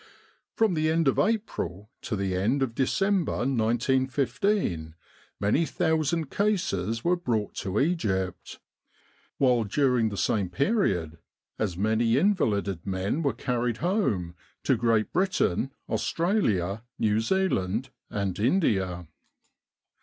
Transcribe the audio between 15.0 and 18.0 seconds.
Britain, Australia, New Zealand,